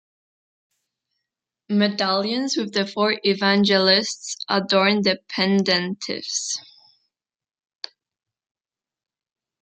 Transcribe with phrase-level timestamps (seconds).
[1.69, 6.57] Medallions with the Four Evangelists adorn the pendentives.